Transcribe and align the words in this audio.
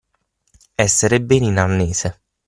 Essere 0.73 1.21
bene 1.21 1.45
in 1.45 1.59
arnese. 1.59 2.21